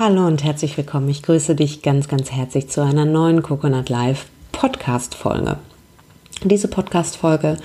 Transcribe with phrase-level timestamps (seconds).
[0.00, 1.08] Hallo und herzlich willkommen.
[1.08, 5.56] Ich grüße dich ganz, ganz herzlich zu einer neuen Coconut Live Podcast Folge.
[6.44, 7.56] Diese Podcast Folge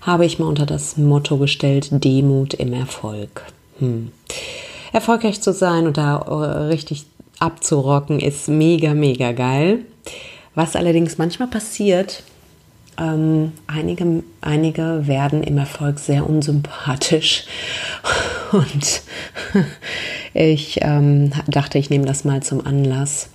[0.00, 3.44] habe ich mal unter das Motto gestellt: Demut im Erfolg.
[3.78, 4.10] Hm.
[4.94, 6.32] Erfolgreich zu sein und da äh,
[6.68, 7.04] richtig
[7.40, 9.80] abzurocken ist mega, mega geil.
[10.54, 12.22] Was allerdings manchmal passiert,
[12.98, 17.44] ähm, einige, einige werden im Erfolg sehr unsympathisch
[18.52, 19.02] und
[20.34, 23.28] ich ähm, dachte, ich nehme das mal zum Anlass,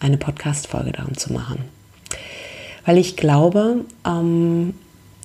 [0.00, 1.64] eine Podcast-Folge darum zu machen.
[2.84, 4.74] Weil ich glaube, ähm,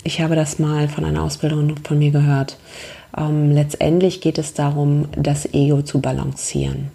[0.04, 2.58] ich habe das mal von einer Ausbilderin von mir gehört,
[3.18, 6.92] ähm, letztendlich geht es darum, das Ego zu balancieren.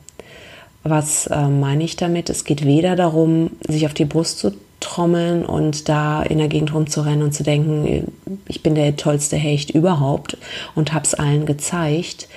[0.82, 2.30] Was äh, meine ich damit?
[2.30, 6.74] Es geht weder darum, sich auf die Brust zu trommeln und da in der Gegend
[6.74, 8.12] rumzurennen und zu denken,
[8.46, 10.36] ich bin der tollste Hecht überhaupt
[10.74, 12.28] und habe es allen gezeigt,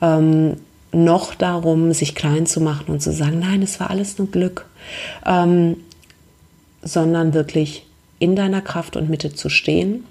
[0.00, 0.56] ähm,
[0.92, 4.66] noch darum, sich klein zu machen und zu sagen, nein, es war alles nur Glück,
[5.24, 5.76] ähm,
[6.82, 7.86] sondern wirklich
[8.18, 10.04] in deiner Kraft und Mitte zu stehen,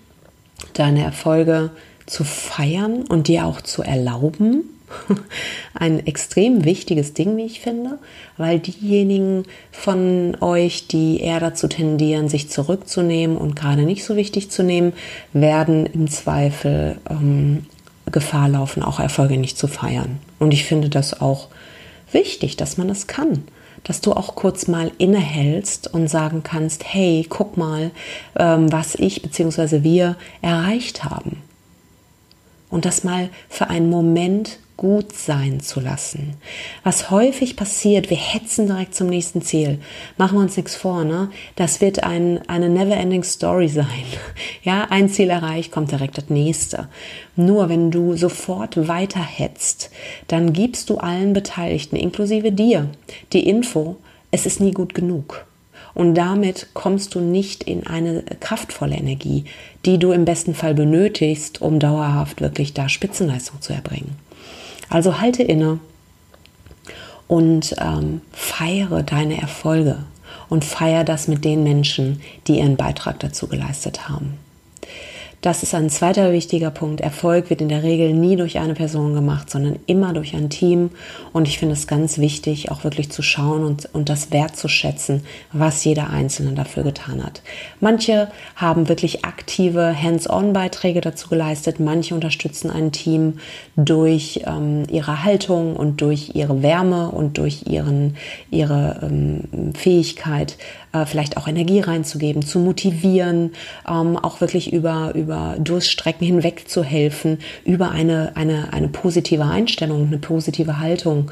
[0.73, 1.71] deine Erfolge
[2.05, 4.63] zu feiern und dir auch zu erlauben,
[5.73, 7.99] ein extrem wichtiges Ding, wie ich finde,
[8.37, 14.49] weil diejenigen von euch, die eher dazu tendieren, sich zurückzunehmen und gerade nicht so wichtig
[14.49, 14.93] zu nehmen,
[15.33, 17.65] werden im Zweifel ähm,
[18.11, 20.19] Gefahr laufen, auch Erfolge nicht zu feiern.
[20.39, 21.47] Und ich finde das auch
[22.11, 23.43] wichtig, dass man das kann.
[23.83, 27.91] Dass du auch kurz mal innehältst und sagen kannst, hey, guck mal,
[28.37, 29.83] ähm, was ich bzw.
[29.83, 31.41] wir erreicht haben.
[32.69, 36.35] Und das mal für einen Moment gut sein zu lassen.
[36.85, 39.79] Was häufig passiert, wir hetzen direkt zum nächsten Ziel.
[40.15, 41.31] Machen wir uns nichts vor, ne?
[41.57, 44.05] Das wird ein, eine never-ending Story sein.
[44.63, 46.87] Ja, ein Ziel erreicht, kommt direkt das nächste.
[47.35, 49.91] Nur wenn du sofort weiter hetzt,
[50.29, 52.87] dann gibst du allen Beteiligten, inklusive dir,
[53.33, 53.97] die Info,
[54.31, 55.45] es ist nie gut genug.
[55.93, 59.43] Und damit kommst du nicht in eine kraftvolle Energie,
[59.85, 64.15] die du im besten Fall benötigst, um dauerhaft wirklich da Spitzenleistung zu erbringen.
[64.89, 65.79] Also halte inne
[67.27, 69.99] und ähm, feiere deine Erfolge
[70.49, 74.37] und feiere das mit den Menschen, die ihren Beitrag dazu geleistet haben.
[75.41, 76.99] Das ist ein zweiter wichtiger Punkt.
[76.99, 80.91] Erfolg wird in der Regel nie durch eine Person gemacht, sondern immer durch ein Team.
[81.31, 85.23] Und ich finde es ganz wichtig, auch wirklich zu schauen und, und das wertzuschätzen,
[85.53, 87.41] was jeder Einzelne dafür getan hat.
[87.79, 91.79] Manche haben wirklich aktive Hands-on-Beiträge dazu geleistet.
[91.79, 93.39] Manche unterstützen ein Team
[93.77, 98.17] durch ähm, ihre Haltung und durch ihre Wärme und durch ihren,
[98.51, 100.57] ihre ähm, Fähigkeit,
[100.91, 103.51] äh, vielleicht auch Energie reinzugeben, zu motivieren,
[103.87, 105.28] ähm, auch wirklich über, über
[105.59, 111.31] Durststrecken hinweg zu helfen, über eine, eine, eine positive Einstellung, eine positive Haltung.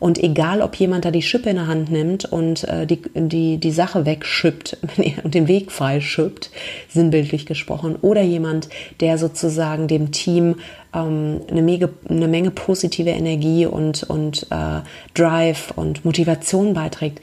[0.00, 3.58] Und egal, ob jemand da die Schippe in der Hand nimmt und äh, die, die,
[3.58, 4.78] die Sache wegschippt
[5.24, 6.50] und den Weg freischippt,
[6.88, 8.68] sinnbildlich gesprochen, oder jemand,
[9.00, 10.56] der sozusagen dem Team
[10.94, 14.80] ähm, eine, Menge, eine Menge positive Energie und, und äh,
[15.14, 17.20] Drive und Motivation beiträgt,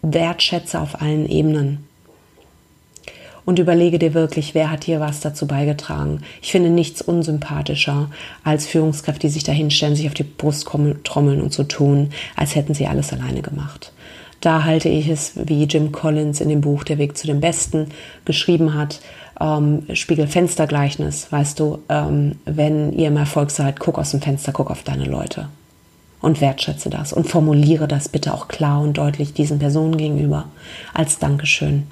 [0.00, 1.86] wertschätze auf allen Ebenen.
[3.44, 6.20] Und überlege dir wirklich, wer hat hier was dazu beigetragen.
[6.40, 8.08] Ich finde nichts unsympathischer
[8.44, 10.68] als Führungskräfte, die sich dahinstellen, sich auf die Brust
[11.04, 13.92] trommeln und so tun, als hätten sie alles alleine gemacht.
[14.40, 17.88] Da halte ich es, wie Jim Collins in dem Buch Der Weg zu dem Besten
[18.24, 19.00] geschrieben hat,
[19.40, 24.70] ähm, Spiegel-Fenster-Gleichnis, weißt du, ähm, wenn ihr im Erfolg seid, guck aus dem Fenster, guck
[24.70, 25.48] auf deine Leute
[26.20, 30.46] und wertschätze das und formuliere das bitte auch klar und deutlich diesen Personen gegenüber
[30.94, 31.86] als Dankeschön.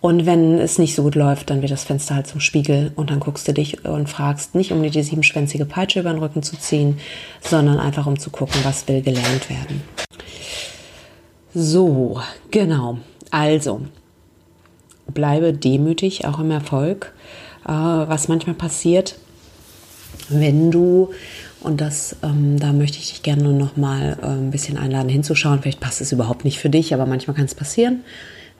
[0.00, 3.10] Und wenn es nicht so gut läuft, dann wird das Fenster halt zum Spiegel und
[3.10, 6.42] dann guckst du dich und fragst nicht, um dir die siebenschwänzige Peitsche über den Rücken
[6.42, 6.98] zu ziehen,
[7.42, 9.82] sondern einfach um zu gucken, was will gelernt werden.
[11.52, 12.98] So, genau.
[13.30, 13.82] Also,
[15.12, 17.12] bleibe demütig, auch im Erfolg.
[17.66, 19.16] Äh, was manchmal passiert,
[20.30, 21.10] wenn du
[21.60, 25.60] und das, ähm, da möchte ich dich gerne noch mal äh, ein bisschen einladen hinzuschauen.
[25.60, 28.02] Vielleicht passt es überhaupt nicht für dich, aber manchmal kann es passieren,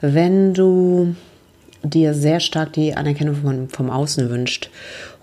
[0.03, 1.15] wenn du
[1.83, 4.71] dir sehr stark die Anerkennung von, vom Außen wünscht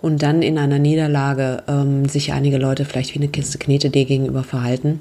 [0.00, 4.04] und dann in einer Niederlage ähm, sich einige Leute vielleicht wie eine Kiste Knete dir
[4.04, 5.00] gegenüber verhalten,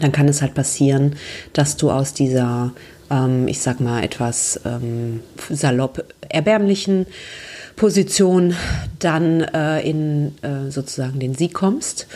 [0.00, 1.16] dann kann es halt passieren,
[1.52, 2.72] dass du aus dieser,
[3.10, 5.20] ähm, ich sag mal, etwas ähm,
[5.50, 7.06] salopp erbärmlichen
[7.76, 8.54] Position
[8.98, 12.06] dann äh, in äh, sozusagen den Sieg kommst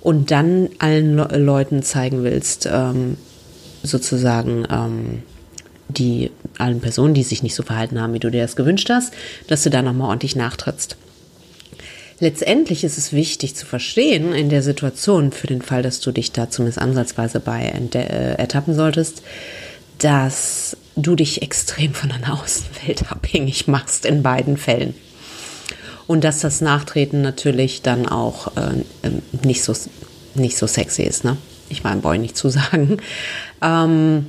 [0.00, 3.16] und dann allen Le Leuten zeigen willst, ähm,
[3.82, 5.22] sozusagen ähm,
[5.88, 6.30] die
[6.62, 9.12] allen Personen, die sich nicht so verhalten haben, wie du dir das gewünscht hast,
[9.48, 10.96] dass du da nochmal ordentlich nachtrittst.
[12.20, 16.32] letztendlich ist es wichtig zu verstehen in der Situation, für den Fall, dass du dich
[16.32, 19.22] da zumindest ansatzweise bei äh, ertappen solltest,
[19.98, 24.94] dass du dich extrem von deiner Außenwelt abhängig machst in beiden Fällen.
[26.06, 29.74] Und dass das Nachtreten natürlich dann auch äh, ähm, nicht, so,
[30.34, 31.24] nicht so sexy ist.
[31.24, 31.36] Ne?
[31.68, 32.98] Ich meine, ich nicht zu sagen.
[33.62, 34.26] Ähm,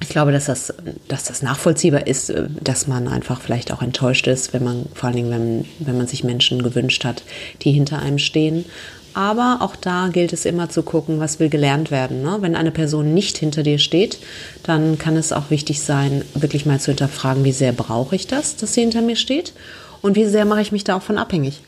[0.00, 0.72] ich glaube, dass das,
[1.08, 5.08] dass das nachvollziehbar ist, äh, dass man einfach vielleicht auch enttäuscht ist, wenn man, vor
[5.08, 7.22] allen Dingen, wenn, wenn man sich Menschen gewünscht hat,
[7.62, 8.64] die hinter einem stehen.
[9.12, 12.22] Aber auch da gilt es immer zu gucken, was will gelernt werden.
[12.22, 12.38] Ne?
[12.40, 14.18] Wenn eine Person nicht hinter dir steht,
[14.62, 18.56] dann kann es auch wichtig sein, wirklich mal zu hinterfragen, wie sehr brauche ich das,
[18.56, 19.52] dass sie hinter mir steht
[20.00, 21.60] und wie sehr mache ich mich da auch von abhängig.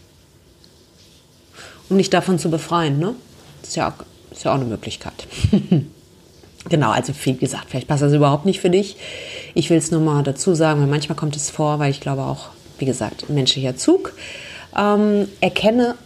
[1.88, 3.00] Um mich davon zu befreien.
[3.00, 3.14] Ne?
[3.60, 3.92] Das ist ja
[4.30, 5.26] ist ja auch eine Möglichkeit.
[6.68, 8.96] Genau, also wie gesagt, vielleicht passt das überhaupt nicht für dich.
[9.54, 12.22] Ich will es nur mal dazu sagen, weil manchmal kommt es vor, weil ich glaube
[12.22, 14.14] auch, wie gesagt, menschlicher Zug.
[14.76, 15.96] Ähm, erkenne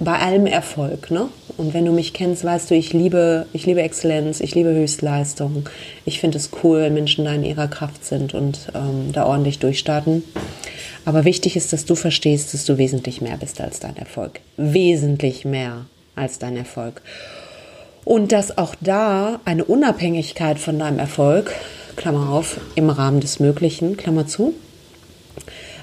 [0.00, 1.28] bei allem Erfolg, ne?
[1.56, 5.68] Und wenn du mich kennst, weißt du, ich liebe, ich liebe Exzellenz, ich liebe Höchstleistung.
[6.04, 9.58] Ich finde es cool, wenn Menschen da in ihrer Kraft sind und ähm, da ordentlich
[9.58, 10.22] durchstarten.
[11.04, 14.40] Aber wichtig ist, dass du verstehst, dass du wesentlich mehr bist als dein Erfolg.
[14.56, 17.02] Wesentlich mehr als dein Erfolg.
[18.08, 21.54] Und dass auch da eine Unabhängigkeit von deinem Erfolg,
[21.94, 24.54] Klammer auf, im Rahmen des Möglichen, Klammer zu,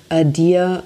[0.10, 0.81] äh, dir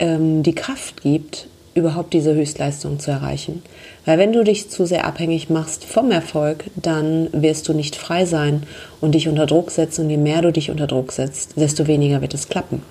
[0.00, 3.62] ähm, die Kraft gibt, überhaupt diese Höchstleistung zu erreichen.
[4.04, 8.24] Weil wenn du dich zu sehr abhängig machst vom Erfolg, dann wirst du nicht frei
[8.24, 8.64] sein
[9.00, 10.06] und dich unter Druck setzen.
[10.06, 12.82] Und je mehr du dich unter Druck setzt, desto weniger wird es klappen.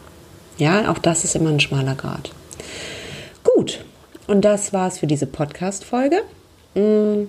[0.57, 2.31] Ja, auch das ist immer ein schmaler Grad.
[3.43, 3.83] Gut,
[4.27, 6.21] und das war's für diese Podcast-Folge.
[6.75, 7.27] Mm.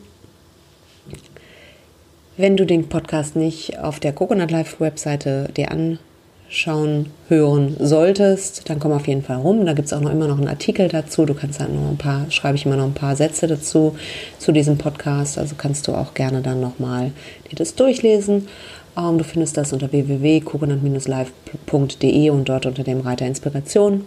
[2.36, 8.80] Wenn du den Podcast nicht auf der Coconut Life Webseite dir anschauen, hören solltest, dann
[8.80, 9.64] komm auf jeden Fall rum.
[9.64, 11.26] Da gibt es auch noch immer noch einen Artikel dazu.
[11.26, 13.96] Du kannst dann noch ein paar, schreibe ich immer noch ein paar Sätze dazu,
[14.38, 15.38] zu diesem Podcast.
[15.38, 17.12] Also kannst du auch gerne dann nochmal
[17.52, 18.48] dir das durchlesen.
[18.96, 24.04] Um, du findest das unter www.coconut-live.de und dort unter dem Reiter Inspiration.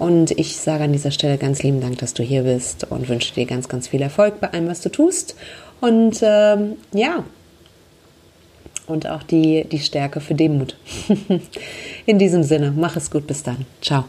[0.00, 3.34] Und ich sage an dieser Stelle ganz lieben Dank, dass du hier bist und wünsche
[3.34, 5.36] dir ganz, ganz viel Erfolg bei allem, was du tust.
[5.82, 7.24] Und ähm, ja,
[8.86, 10.78] und auch die, die Stärke für Demut.
[12.06, 13.66] In diesem Sinne, mach es gut, bis dann.
[13.82, 14.04] Ciao.